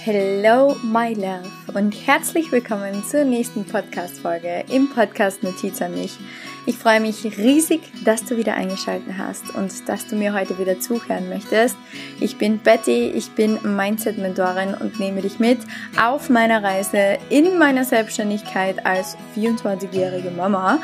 [0.00, 6.18] Hello, my love und herzlich willkommen zur nächsten Podcast-Folge im Podcast Notiz an mich.
[6.66, 10.80] Ich freue mich riesig, dass du wieder eingeschaltet hast und dass du mir heute wieder
[10.80, 11.76] zuhören möchtest.
[12.20, 15.58] Ich bin Betty, ich bin Mindset-Mentorin und nehme dich mit
[16.00, 20.78] auf meiner Reise in meiner Selbstständigkeit als 24-jährige Mama.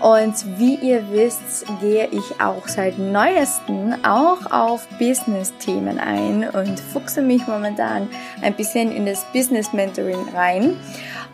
[0.00, 7.20] Und wie ihr wisst, gehe ich auch seit neuesten auch auf Business-Themen ein und fuchse
[7.20, 8.08] mich momentan
[8.40, 10.78] ein bisschen in das Business-Mentoring rein.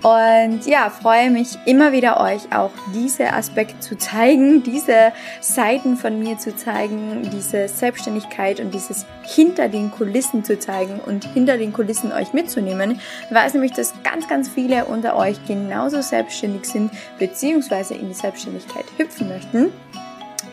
[0.02, 6.19] Und ja, freue mich immer wieder euch auch diese Aspekte zu zeigen, diese Seiten von
[6.19, 11.73] mir zu zeigen, diese Selbstständigkeit und dieses hinter den Kulissen zu zeigen und hinter den
[11.73, 13.01] Kulissen euch mitzunehmen.
[13.29, 16.91] Ich weiß nämlich, dass ganz, ganz viele unter euch genauso selbstständig sind,
[17.21, 19.73] beziehungsweise in die Selbstständigkeit hüpfen möchten.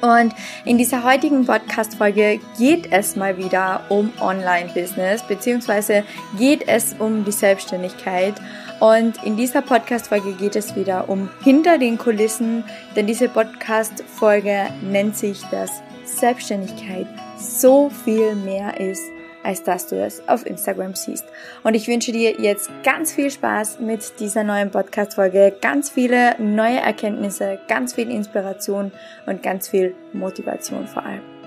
[0.01, 6.03] Und in dieser heutigen Podcast-Folge geht es mal wieder um Online-Business, beziehungsweise
[6.37, 8.35] geht es um die Selbstständigkeit.
[8.79, 12.63] Und in dieser Podcast-Folge geht es wieder um hinter den Kulissen,
[12.95, 15.69] denn diese Podcast-Folge nennt sich, dass
[16.05, 19.03] Selbstständigkeit so viel mehr ist
[19.43, 21.25] als dass du es auf Instagram siehst.
[21.63, 26.79] Und ich wünsche dir jetzt ganz viel Spaß mit dieser neuen Podcast-Folge, ganz viele neue
[26.79, 28.91] Erkenntnisse, ganz viel Inspiration
[29.25, 31.38] und ganz viel Motivation vor allem.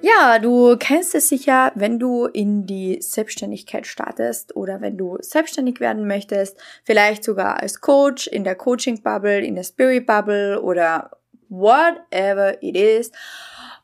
[0.00, 5.80] Ja, du kennst es sicher, wenn du in die Selbstständigkeit startest oder wenn du selbstständig
[5.80, 11.10] werden möchtest, vielleicht sogar als Coach in der Coaching Bubble, in der Spirit Bubble oder
[11.48, 13.10] whatever it is.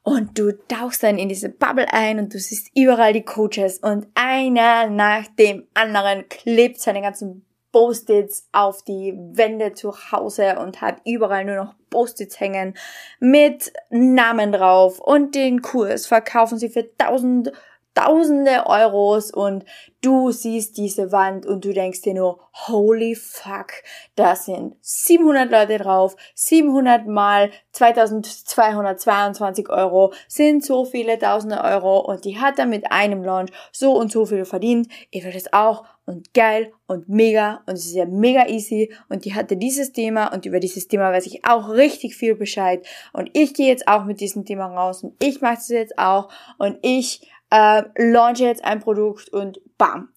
[0.05, 4.07] Und du tauchst dann in diese Bubble ein und du siehst überall die Coaches und
[4.15, 10.99] einer nach dem anderen klebt seine ganzen Post-its auf die Wände zu Hause und hat
[11.05, 12.75] überall nur noch Post-its hängen
[13.19, 17.51] mit Namen drauf und den Kurs verkaufen sie für tausend
[17.95, 19.65] tausende Euros und
[20.01, 23.73] du siehst diese Wand und du denkst dir nur, holy fuck,
[24.17, 32.25] da sind 700 Leute drauf, 700 mal 2222 Euro sind so viele tausende Euro und
[32.25, 34.89] die hat er mit einem Launch so und so viel verdient.
[35.11, 39.25] Ich will das auch und geil und mega und es ist ja mega easy und
[39.25, 43.31] die hatte dieses Thema und über dieses Thema weiß ich auch richtig viel Bescheid und
[43.33, 46.29] ich gehe jetzt auch mit diesem Thema raus und ich mache es jetzt auch
[46.59, 50.09] und ich äh, launche jetzt ein Produkt und bam.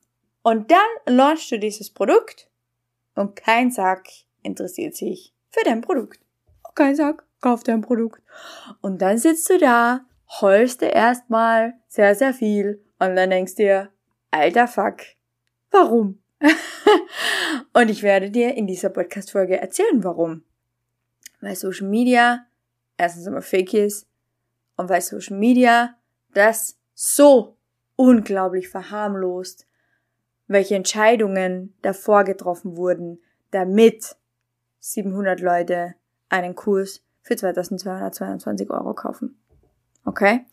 [0.42, 2.50] Und dann launchst du dieses Produkt
[3.14, 4.08] und kein Sack
[4.42, 6.20] interessiert sich für dein Produkt.
[6.74, 8.22] Kein Sack kauft dein Produkt.
[8.82, 10.02] Und dann sitzt du da,
[10.42, 13.92] heulst dir erstmal sehr, sehr viel und dann denkst dir,
[14.32, 15.02] alter Fuck,
[15.70, 16.20] warum?
[17.74, 20.44] und ich werde dir in dieser Podcast-Folge erzählen, warum.
[21.42, 22.46] Weil Social Media
[22.98, 24.08] erstens immer fake ist
[24.76, 25.96] und weil Social Media
[26.34, 27.58] das so
[27.96, 29.68] unglaublich verharmlost,
[30.48, 33.22] welche Entscheidungen davor getroffen wurden,
[33.52, 34.16] damit
[34.80, 35.94] 700 Leute
[36.30, 39.40] einen Kurs für 2222 Euro kaufen.
[40.06, 40.46] Okay?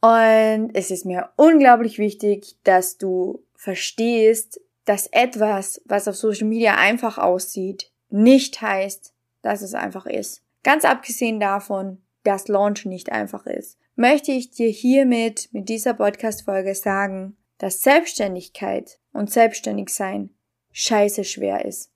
[0.00, 6.76] Und es ist mir unglaublich wichtig, dass du verstehst, dass etwas, was auf Social Media
[6.76, 10.42] einfach aussieht, nicht heißt, dass es einfach ist.
[10.62, 16.74] Ganz abgesehen davon, dass Launch nicht einfach ist möchte ich dir hiermit mit dieser Podcast-Folge
[16.74, 20.30] sagen, dass Selbstständigkeit und Selbstständigsein
[20.72, 21.90] scheiße schwer ist.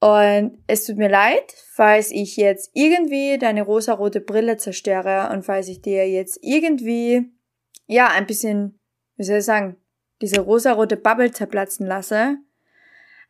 [0.00, 5.66] Und es tut mir leid, falls ich jetzt irgendwie deine rosarote Brille zerstöre und falls
[5.68, 7.32] ich dir jetzt irgendwie,
[7.86, 8.78] ja, ein bisschen,
[9.16, 9.76] wie soll ich sagen,
[10.20, 12.36] diese rosarote Bubble zerplatzen lasse.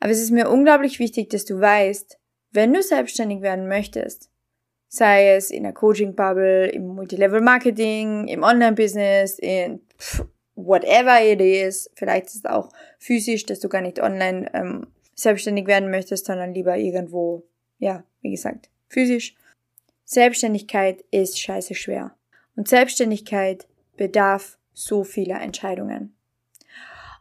[0.00, 2.18] Aber es ist mir unglaublich wichtig, dass du weißt,
[2.50, 4.30] wenn du selbstständig werden möchtest,
[4.88, 9.80] sei es in der Coaching-Bubble, im Multilevel-Marketing, im Online-Business, in
[10.54, 11.90] whatever it is.
[11.94, 16.54] Vielleicht ist es auch physisch, dass du gar nicht online ähm, selbstständig werden möchtest, sondern
[16.54, 17.44] lieber irgendwo,
[17.78, 19.34] ja, wie gesagt, physisch.
[20.04, 22.14] Selbstständigkeit ist scheiße schwer.
[22.56, 23.66] Und Selbstständigkeit
[23.96, 26.14] bedarf so vieler Entscheidungen.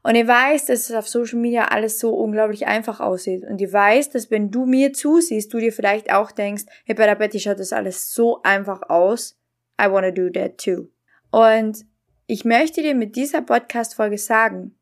[0.07, 3.44] Und ich weiß, dass es auf Social Media alles so unglaublich einfach aussieht.
[3.44, 7.06] Und ich weiß, dass wenn du mir zusiehst, du dir vielleicht auch denkst, hey, bei
[7.06, 9.38] der Betty schaut das alles so einfach aus.
[9.77, 10.88] I wanna do that too.
[11.30, 11.86] Und
[12.25, 14.77] ich möchte dir mit dieser Podcast-Folge sagen,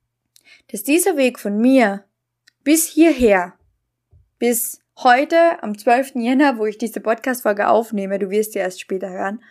[0.72, 2.04] dass dieser Weg von mir
[2.64, 3.54] bis hierher,
[4.38, 6.18] bis heute am 12.
[6.18, 9.44] Jänner, wo ich diese Podcast-Folge aufnehme, du wirst sie erst später hören,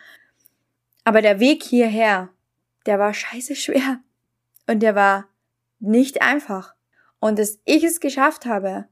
[1.03, 2.29] aber der Weg hierher,
[2.85, 3.99] der war scheiße schwer.
[4.67, 5.27] Und der war
[5.79, 6.75] nicht einfach.
[7.19, 8.85] Und dass ich es geschafft habe,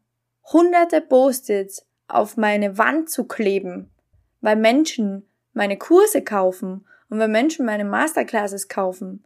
[0.51, 3.91] hunderte Post-its auf meine Wand zu kleben,
[4.41, 9.23] weil Menschen meine Kurse kaufen und weil Menschen meine Masterclasses kaufen,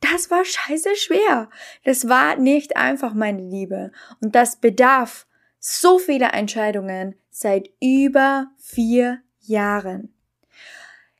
[0.00, 1.48] das war scheiße schwer.
[1.84, 3.90] Das war nicht einfach, meine Liebe.
[4.20, 5.26] Und das bedarf
[5.58, 10.14] so viele Entscheidungen seit über vier Jahren.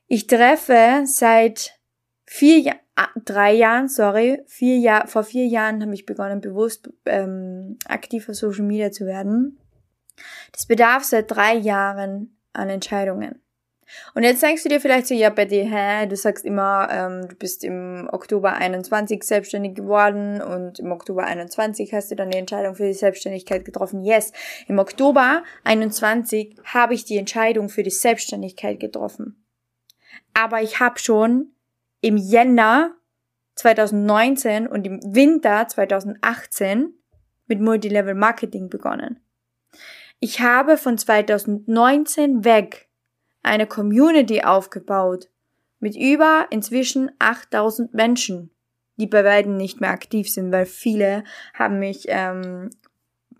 [0.07, 1.79] Ich treffe seit
[2.25, 2.79] vier Jahren,
[3.23, 8.35] drei Jahren, sorry, vier Jahr, vor vier Jahren habe ich begonnen, bewusst ähm, aktiv auf
[8.35, 9.59] Social Media zu werden.
[10.51, 13.41] Das bedarf seit drei Jahren an Entscheidungen.
[14.13, 17.35] Und jetzt denkst du dir vielleicht so, ja, Betty, hä, du sagst immer, ähm, du
[17.35, 22.75] bist im Oktober 21 selbstständig geworden und im Oktober 21 hast du dann die Entscheidung
[22.75, 24.03] für die Selbstständigkeit getroffen.
[24.03, 24.31] Yes,
[24.67, 29.45] im Oktober 21 habe ich die Entscheidung für die Selbstständigkeit getroffen.
[30.33, 31.54] Aber ich habe schon
[32.05, 32.91] im Jänner
[33.55, 36.93] 2019 und im Winter 2018
[37.47, 39.19] mit Multilevel Marketing begonnen.
[40.19, 42.89] Ich habe von 2019 weg
[43.41, 45.29] eine Community aufgebaut
[45.79, 48.51] mit über inzwischen 8000 Menschen,
[48.97, 51.23] die bei beiden nicht mehr aktiv sind, weil viele
[51.55, 52.69] haben mich ähm,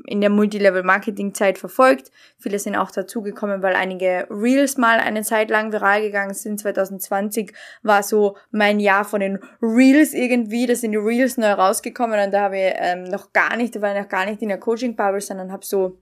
[0.08, 2.12] in der Multilevel-Marketing-Zeit verfolgt.
[2.38, 6.60] Viele sind auch dazugekommen, weil einige Reels mal eine Zeit lang viral gegangen sind.
[6.60, 7.54] 2020
[7.84, 10.66] war so mein Jahr von den Reels irgendwie.
[10.66, 13.82] Da sind die Reels neu rausgekommen und da habe ich ähm, noch gar nicht, da
[13.82, 16.00] war ich noch gar nicht in der Coaching-Bubble, sondern habe so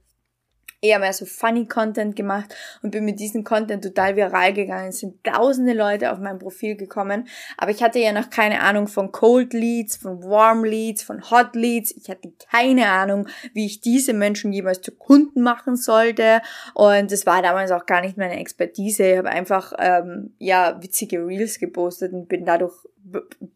[0.84, 4.90] eher mehr so funny Content gemacht und bin mit diesem Content total viral gegangen.
[4.90, 7.28] Es sind tausende Leute auf mein Profil gekommen,
[7.58, 11.56] aber ich hatte ja noch keine Ahnung von Cold Leads, von Warm Leads, von Hot
[11.56, 11.92] Leads.
[11.92, 16.42] Ich hatte keine Ahnung, wie ich diese Menschen jeweils zu Kunden machen sollte
[16.74, 19.04] und es war damals auch gar nicht meine Expertise.
[19.04, 22.74] Ich habe einfach ähm, ja witzige Reels gepostet und bin dadurch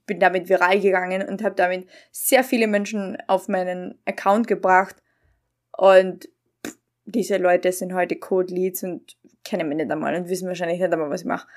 [0.06, 4.98] bin damit viral gegangen und habe damit sehr viele Menschen auf meinen Account gebracht
[5.78, 6.28] und
[7.08, 10.92] diese Leute sind heute Code Leads und kennen mich nicht einmal und wissen wahrscheinlich nicht
[10.92, 11.48] einmal, was ich mache.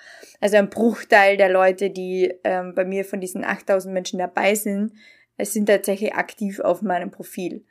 [0.41, 4.93] Also ein Bruchteil der Leute, die ähm, bei mir von diesen 8000 Menschen dabei sind,
[5.39, 7.65] sind tatsächlich aktiv auf meinem Profil.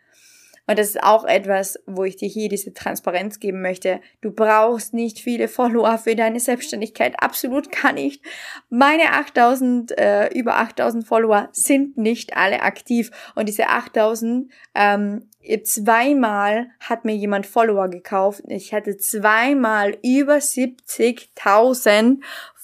[0.70, 4.02] Und das ist auch etwas, wo ich dir hier diese Transparenz geben möchte.
[4.22, 7.16] Du brauchst nicht viele Follower für deine Selbstständigkeit.
[7.24, 8.24] Absolut gar nicht.
[8.70, 13.10] Meine 8000, äh, über 8000 Follower sind nicht alle aktiv.
[13.34, 15.28] Und diese 8000, ähm,
[15.64, 18.44] zweimal hat mir jemand Follower gekauft.
[18.48, 22.20] Ich hatte zweimal über 70.000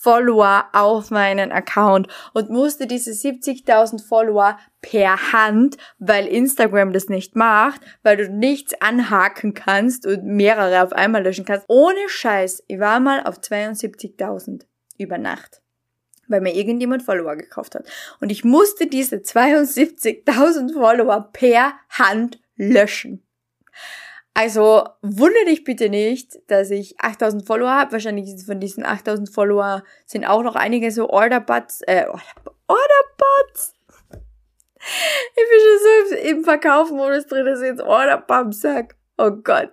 [0.05, 7.35] Follower auf meinen Account und musste diese 70.000 Follower per Hand, weil Instagram das nicht
[7.35, 11.65] macht, weil du nichts anhaken kannst und mehrere auf einmal löschen kannst.
[11.69, 14.65] Ohne Scheiß, ich war mal auf 72.000
[14.99, 15.61] über Nacht
[16.27, 17.87] weil mir irgendjemand Follower gekauft hat.
[18.19, 23.24] Und ich musste diese 72.000 Follower per Hand löschen.
[24.37, 27.93] Also wundere dich bitte nicht, dass ich 8000 Follower habe.
[27.93, 32.05] Wahrscheinlich von diesen 8000 Follower sind auch noch einige so Orderbots, äh,
[32.67, 33.73] Orderbots.
[35.35, 38.95] Ich bin schon so im Verkaufmodus drin, dass ich jetzt Orderbumps sag.
[39.17, 39.71] Oh Gott.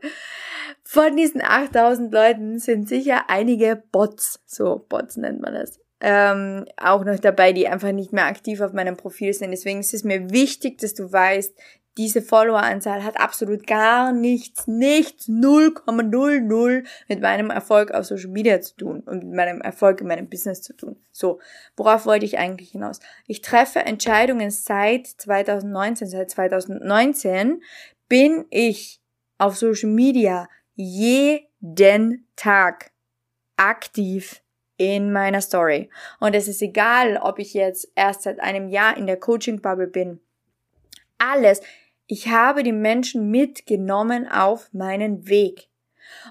[0.84, 7.04] Von diesen 8000 Leuten sind sicher einige Bots, so Bots nennt man das, ähm, auch
[7.04, 9.50] noch dabei, die einfach nicht mehr aktiv auf meinem Profil sind.
[9.50, 11.54] Deswegen ist es mir wichtig, dass du weißt,
[11.98, 18.76] diese Followeranzahl hat absolut gar nichts, nichts, 0,00 mit meinem Erfolg auf Social Media zu
[18.76, 20.96] tun und mit meinem Erfolg in meinem Business zu tun.
[21.12, 21.40] So,
[21.76, 23.00] worauf wollte ich eigentlich hinaus?
[23.26, 26.08] Ich treffe Entscheidungen seit 2019.
[26.08, 27.62] Seit 2019
[28.08, 29.00] bin ich
[29.38, 32.90] auf Social Media jeden Tag
[33.56, 34.42] aktiv
[34.78, 35.90] in meiner Story.
[36.20, 39.86] Und es ist egal, ob ich jetzt erst seit einem Jahr in der Coaching Bubble
[39.88, 40.20] bin
[41.22, 41.60] alles.
[42.12, 45.68] Ich habe die Menschen mitgenommen auf meinen Weg.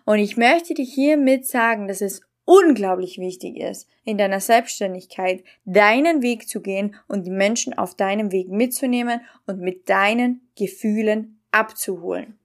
[0.05, 6.21] Und ich möchte dir hiermit sagen, dass es unglaublich wichtig ist, in deiner Selbstständigkeit deinen
[6.21, 12.37] Weg zu gehen und die Menschen auf deinem Weg mitzunehmen und mit deinen Gefühlen abzuholen.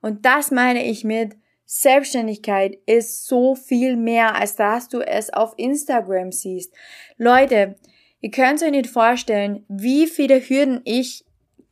[0.00, 5.52] Und das meine ich mit Selbstständigkeit ist so viel mehr, als dass du es auf
[5.56, 6.72] Instagram siehst.
[7.16, 7.74] Leute,
[8.20, 11.24] ihr könnt euch nicht vorstellen, wie viele Hürden ich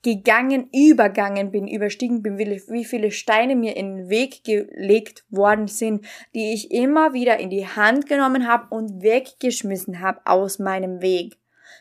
[0.06, 6.06] gegangen, übergangen bin, überstiegen bin, wie viele Steine mir in den Weg gelegt worden sind,
[6.32, 11.36] die ich immer wieder in die Hand genommen habe und weggeschmissen habe aus meinem Weg.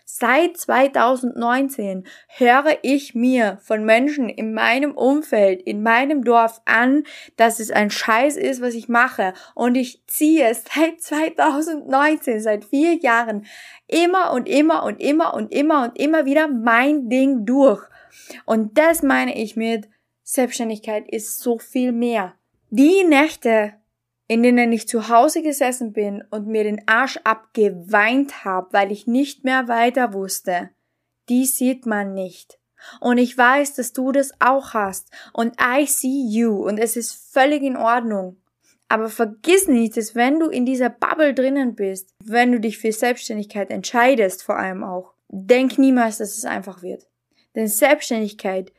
[0.05, 7.03] Seit 2019 höre ich mir von Menschen in meinem Umfeld, in meinem Dorf an,
[7.37, 9.33] dass es ein Scheiß ist, was ich mache.
[9.53, 13.45] Und ich ziehe seit 2019, seit vier Jahren,
[13.87, 17.87] immer und immer und immer und immer und immer wieder mein Ding durch.
[18.45, 19.87] Und das meine ich mit
[20.23, 22.33] Selbstständigkeit ist so viel mehr.
[22.69, 23.73] Die Nächte,
[24.27, 29.05] in denen ich zu Hause gesessen bin und mir den Arsch abgeweint habe, weil ich
[29.05, 30.71] nicht mehr weiter wusste,
[31.29, 32.59] die sieht man nicht.
[32.99, 35.11] Und ich weiß, dass du das auch hast.
[35.33, 36.55] Und I see you.
[36.55, 38.37] Und es ist völlig in Ordnung.
[38.87, 42.91] Aber vergiss nicht, dass wenn du in dieser Bubble drinnen bist, wenn du dich für
[42.91, 47.07] Selbstständigkeit entscheidest, vor allem auch, denk niemals, dass es einfach wird.
[47.55, 48.71] Denn Selbstständigkeit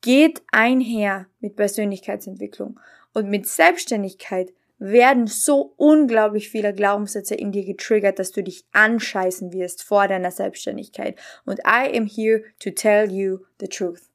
[0.00, 2.78] geht einher mit Persönlichkeitsentwicklung.
[3.12, 9.52] Und mit Selbstständigkeit werden so unglaublich viele Glaubenssätze in dir getriggert, dass du dich anscheißen
[9.52, 11.18] wirst vor deiner Selbstständigkeit.
[11.44, 14.08] Und I am here to tell you the truth.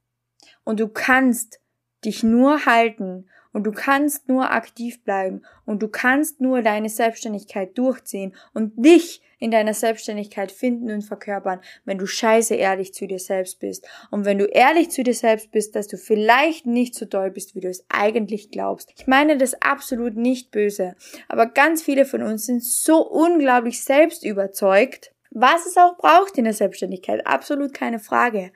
[0.64, 1.60] Und du kannst
[2.04, 7.78] dich nur halten und du kannst nur aktiv bleiben und du kannst nur deine Selbstständigkeit
[7.78, 13.18] durchziehen und dich in deiner Selbstständigkeit finden und verkörpern, wenn du scheiße ehrlich zu dir
[13.18, 13.86] selbst bist.
[14.10, 17.54] Und wenn du ehrlich zu dir selbst bist, dass du vielleicht nicht so doll bist,
[17.54, 18.92] wie du es eigentlich glaubst.
[18.96, 20.94] Ich meine das absolut nicht böse,
[21.28, 26.44] aber ganz viele von uns sind so unglaublich selbst überzeugt, was es auch braucht in
[26.44, 27.26] der Selbstständigkeit.
[27.26, 28.52] Absolut keine Frage.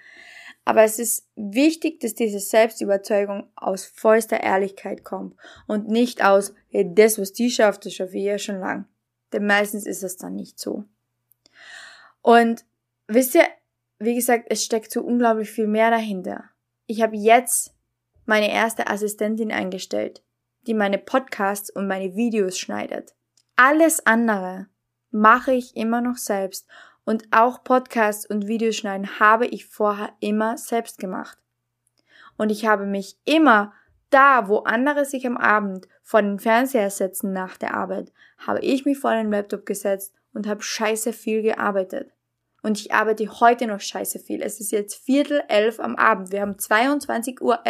[0.64, 5.34] Aber es ist wichtig, dass diese Selbstüberzeugung aus vollster Ehrlichkeit kommt
[5.66, 8.87] und nicht aus, hey, das, was die schafft, das schaffe ich ja schon lang.
[9.32, 10.84] Denn meistens ist es dann nicht so.
[12.22, 12.64] Und
[13.06, 13.44] wisst ihr,
[13.99, 16.44] wie gesagt, es steckt so unglaublich viel mehr dahinter.
[16.87, 17.75] Ich habe jetzt
[18.26, 20.22] meine erste Assistentin eingestellt,
[20.66, 23.14] die meine Podcasts und meine Videos schneidet.
[23.56, 24.68] Alles andere
[25.10, 26.66] mache ich immer noch selbst
[27.04, 31.38] und auch Podcasts und Videos schneiden habe ich vorher immer selbst gemacht.
[32.37, 33.72] Und ich habe mich immer
[34.11, 38.85] da, wo andere sich am Abend vor den Fernseher setzen nach der Arbeit, habe ich
[38.85, 42.12] mich vor den Laptop gesetzt und habe scheiße viel gearbeitet.
[42.62, 44.43] Und ich arbeite heute noch scheiße viel.
[44.43, 46.31] Es ist jetzt Viertel elf am Abend.
[46.31, 47.61] Wir haben 22 Uhr.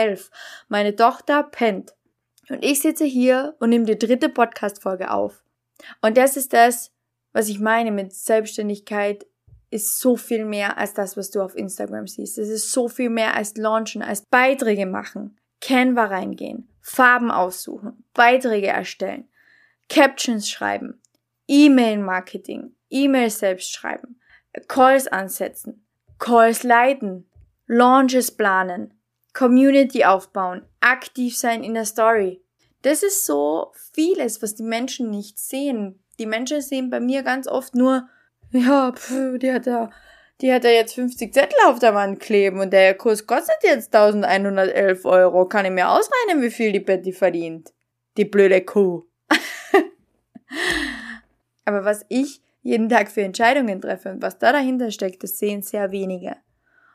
[0.69, 1.95] Meine Tochter pennt.
[2.49, 5.45] Und ich sitze hier und nehme die dritte Podcast-Folge auf.
[6.03, 6.93] Und das ist das,
[7.33, 9.27] was ich meine mit Selbstständigkeit
[9.71, 12.39] ist so viel mehr als das, was du auf Instagram siehst.
[12.39, 18.69] Es ist so viel mehr als launchen, als Beiträge machen, Canva reingehen, Farben aussuchen, Beiträge
[18.69, 19.29] erstellen,
[19.89, 21.01] Captions schreiben,
[21.47, 24.21] E-Mail-Marketing, E-Mails selbst schreiben,
[24.69, 25.87] Calls ansetzen,
[26.19, 27.29] Calls leiten,
[27.67, 28.95] Launches planen,
[29.33, 32.43] Community aufbauen, aktiv sein in der Story.
[32.83, 36.03] Das ist so vieles, was die Menschen nicht sehen.
[36.19, 38.09] Die Menschen sehen bei mir ganz oft nur,
[38.51, 39.91] ja, pf, die hat da,
[40.41, 43.95] die hat da jetzt 50 Zettel auf der Wand kleben und der Kurs kostet jetzt
[43.95, 45.47] 1111 Euro.
[45.47, 47.73] Kann ich mir ausrechnen, wie viel die Betty verdient?
[48.17, 49.05] Die blöde Kuh.
[51.65, 55.63] Aber was ich jeden Tag für Entscheidungen treffe und was da dahinter steckt, das sehen
[55.63, 56.37] sehr wenige.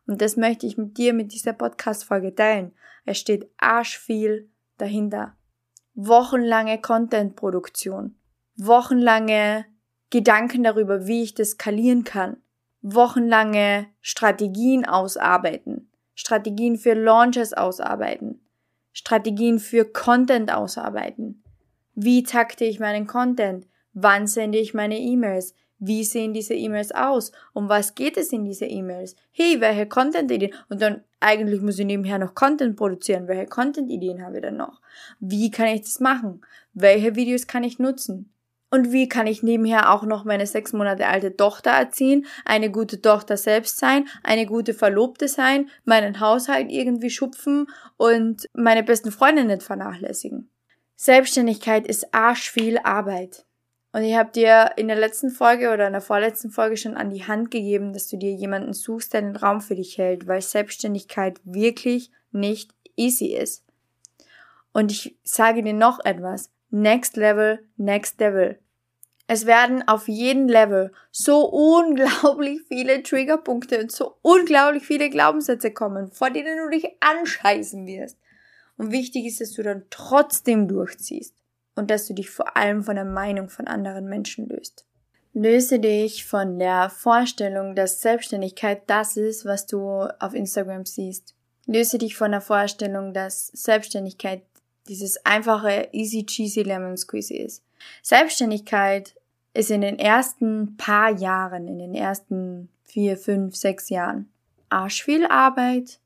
[0.08, 2.74] Und das möchte ich mit dir mit dieser Podcast-Folge teilen.
[3.06, 5.36] Es steht arschviel dahinter.
[5.96, 8.16] Wochenlange Content-Produktion.
[8.58, 9.66] Wochenlange
[10.10, 12.38] Gedanken darüber, wie ich das skalieren kann,
[12.88, 18.42] wochenlange Strategien ausarbeiten, Strategien für Launches ausarbeiten,
[18.94, 21.44] Strategien für Content ausarbeiten.
[21.96, 23.66] Wie takte ich meinen Content?
[23.94, 25.56] Wann sende ich meine E-Mails?
[25.80, 27.32] Wie sehen diese E-Mails aus?
[27.54, 29.16] Um was geht es in diese E-Mails?
[29.32, 30.54] Hey, welche Content-Ideen?
[30.70, 33.28] Und dann eigentlich muss ich nebenher noch Content produzieren.
[33.28, 34.80] Welche Content-Ideen habe ich dann noch?
[35.20, 36.42] Wie kann ich das machen?
[36.74, 38.30] Welche Videos kann ich nutzen?
[38.76, 43.02] Und wie kann ich nebenher auch noch meine sechs Monate alte Tochter erziehen, eine gute
[43.02, 49.46] Tochter selbst sein, eine gute Verlobte sein, meinen Haushalt irgendwie schupfen und meine besten Freunde
[49.46, 50.50] nicht vernachlässigen.
[50.98, 53.46] Selbstständigkeit ist arschviel Arbeit.
[53.94, 57.12] Und ich habe dir in der letzten Folge oder in der vorletzten Folge schon an
[57.12, 60.42] die Hand gegeben, dass du dir jemanden suchst, der den Raum für dich hält, weil
[60.42, 63.64] Selbstständigkeit wirklich nicht easy ist.
[64.74, 66.52] Und ich sage dir noch etwas.
[66.72, 68.60] Next Level, Next Level.
[69.28, 76.12] Es werden auf jedem Level so unglaublich viele Triggerpunkte und so unglaublich viele Glaubenssätze kommen,
[76.12, 78.20] vor denen du dich anscheißen wirst.
[78.78, 81.36] Und wichtig ist, dass du dann trotzdem durchziehst
[81.76, 84.86] und dass du dich vor allem von der Meinung von anderen Menschen löst.
[85.34, 91.36] Löse dich von der Vorstellung, dass Selbstständigkeit das ist, was du auf Instagram siehst.
[91.66, 94.44] Löse dich von der Vorstellung, dass Selbstständigkeit
[94.88, 97.64] dieses einfache easy cheesy lemon squeezy ist.
[98.02, 99.16] Selbstständigkeit
[99.54, 104.30] ist in den ersten paar Jahren, in den ersten vier, fünf, sechs Jahren
[104.70, 106.00] arsch viel Arbeit,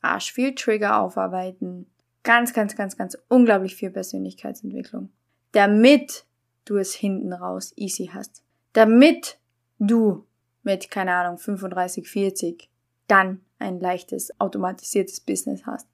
[0.00, 1.86] arsch viel Trigger aufarbeiten,
[2.22, 5.10] ganz, ganz, ganz, ganz unglaublich viel Persönlichkeitsentwicklung.
[5.52, 6.24] Damit
[6.64, 8.42] du es hinten raus easy hast.
[8.72, 9.38] Damit
[9.78, 10.24] du
[10.62, 12.68] mit, keine Ahnung, 35, 40
[13.06, 15.88] dann ein leichtes automatisiertes Business hast,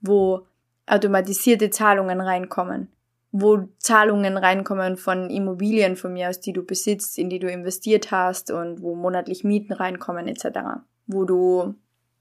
[0.00, 0.46] wo
[0.88, 2.88] automatisierte Zahlungen reinkommen,
[3.30, 8.10] wo Zahlungen reinkommen von Immobilien von mir aus, die du besitzt, in die du investiert
[8.10, 10.80] hast und wo monatlich Mieten reinkommen etc.
[11.06, 11.74] wo du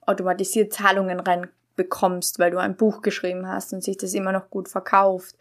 [0.06, 4.70] automatisiert Zahlungen reinbekommst, weil du ein Buch geschrieben hast und sich das immer noch gut
[4.70, 5.36] verkauft,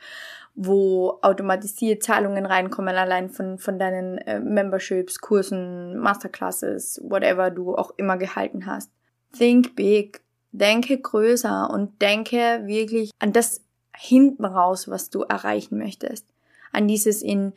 [0.55, 7.93] wo automatisiert Zahlungen reinkommen, allein von, von deinen äh, Memberships, Kursen, Masterclasses, whatever du auch
[7.97, 8.91] immer gehalten hast.
[9.37, 10.23] Think big,
[10.59, 13.63] denke größer und denke wirklich an das
[13.97, 16.27] hinten raus, was du erreichen möchtest.
[16.73, 17.53] An dieses in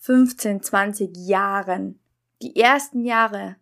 [0.00, 1.98] 15, 20 Jahren.
[2.40, 3.56] Die ersten Jahre,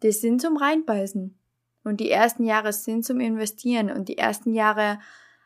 [0.00, 1.38] das sind zum Reinbeißen.
[1.84, 3.90] Und die ersten Jahre sind zum Investieren.
[3.90, 4.98] Und die ersten Jahre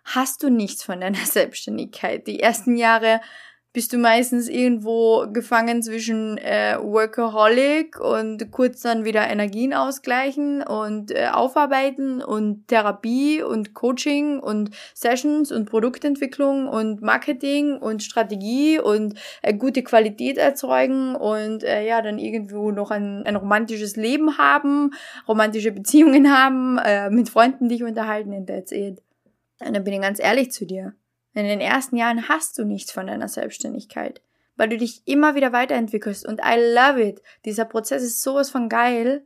[0.04, 2.26] hast du nichts von deiner Selbstständigkeit.
[2.26, 3.20] Die ersten Jahre
[3.74, 11.10] bist du meistens irgendwo gefangen zwischen äh, Workaholic und kurz dann wieder Energien ausgleichen und
[11.10, 19.18] äh, aufarbeiten und Therapie und Coaching und Sessions und Produktentwicklung und Marketing und Strategie und
[19.42, 24.92] äh, gute Qualität erzeugen und äh, ja dann irgendwo noch ein, ein romantisches Leben haben,
[25.28, 29.02] romantische Beziehungen haben, äh, mit Freunden dich unterhalten and that's it.
[29.60, 30.94] Und dann bin ich ganz ehrlich zu dir.
[31.38, 34.20] In den ersten Jahren hast du nichts von deiner Selbstständigkeit,
[34.56, 37.22] weil du dich immer wieder weiterentwickelst und I love it.
[37.44, 39.24] Dieser Prozess ist sowas von geil.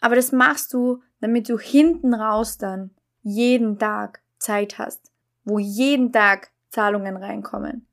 [0.00, 2.90] Aber das machst du, damit du hinten raus dann
[3.22, 5.12] jeden Tag Zeit hast,
[5.44, 7.86] wo jeden Tag Zahlungen reinkommen.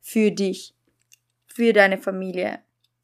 [0.00, 0.74] Für dich,
[1.46, 2.58] für deine Familie,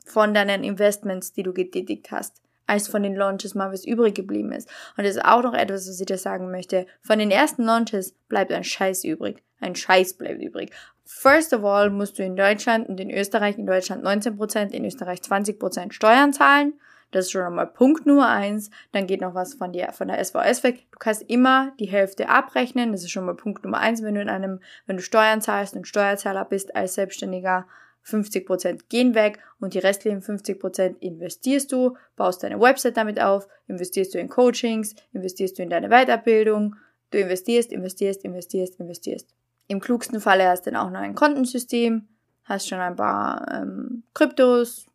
[0.04, 4.52] von deinen Investments, die du getätigt hast als von den Launches mal was übrig geblieben
[4.52, 4.68] ist.
[4.96, 6.86] Und das ist auch noch etwas, was ich dir sagen möchte.
[7.00, 9.42] Von den ersten Launches bleibt ein Scheiß übrig.
[9.60, 10.72] Ein Scheiß bleibt übrig.
[11.04, 15.20] First of all musst du in Deutschland und in Österreich, in Deutschland 19%, in Österreich
[15.20, 16.74] 20% Steuern zahlen.
[17.12, 18.70] Das ist schon einmal Punkt Nummer eins.
[18.90, 20.86] Dann geht noch was von dir, von der SVS weg.
[20.90, 22.90] Du kannst immer die Hälfte abrechnen.
[22.90, 25.76] Das ist schon mal Punkt Nummer eins, wenn du in einem, wenn du Steuern zahlst
[25.76, 27.66] und Steuerzahler bist als Selbstständiger.
[28.04, 34.14] 50% gehen weg und die restlichen 50% investierst du, baust deine Website damit auf, investierst
[34.14, 36.76] du in Coachings, investierst du in deine Weiterbildung,
[37.10, 39.28] du investierst, investierst, investierst, investierst.
[39.68, 42.08] Im klugsten Falle hast du dann auch noch ein Kontensystem,
[42.44, 44.86] hast schon ein paar ähm, Kryptos,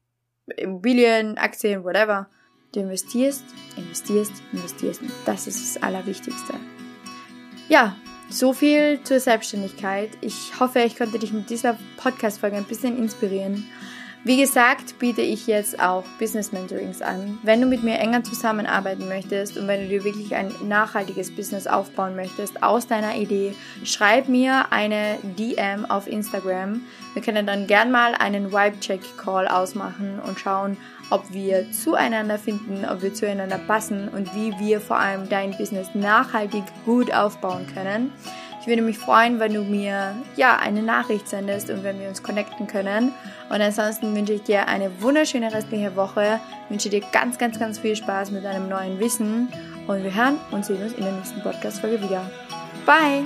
[0.56, 2.30] Immobilien, Aktien, whatever.
[2.74, 3.46] Du investierst,
[3.78, 5.02] investierst, investierst.
[5.26, 6.54] Das ist das Allerwichtigste.
[7.70, 7.96] Ja,
[8.30, 10.10] so viel zur Selbstständigkeit.
[10.22, 13.70] Ich hoffe, ich konnte dich mit dieser Podcast-Folge ein bisschen inspirieren.
[14.28, 17.40] Wie gesagt, biete ich jetzt auch Business Mentorings an.
[17.44, 21.66] Wenn du mit mir enger zusammenarbeiten möchtest und wenn du dir wirklich ein nachhaltiges Business
[21.66, 26.82] aufbauen möchtest aus deiner Idee, schreib mir eine DM auf Instagram.
[27.13, 30.76] Wir können dann gern mal einen Vibe-Check-Call ausmachen und schauen,
[31.10, 35.88] ob wir zueinander finden, ob wir zueinander passen und wie wir vor allem dein Business
[35.94, 38.12] nachhaltig gut aufbauen können.
[38.68, 42.22] Ich würde mich freuen, wenn du mir ja eine Nachricht sendest und wenn wir uns
[42.22, 43.14] connecten können.
[43.48, 46.42] Und ansonsten wünsche ich dir eine wunderschöne restliche Woche.
[46.68, 49.48] Wünsche dir ganz, ganz, ganz viel Spaß mit deinem neuen Wissen.
[49.88, 52.30] Und wir hören und sehen uns in der nächsten Podcast-Folge wieder.
[52.86, 53.24] Bye!